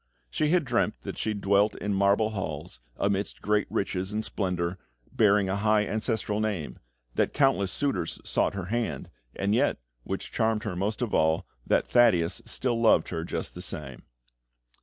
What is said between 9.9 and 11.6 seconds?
which charmed her most of all,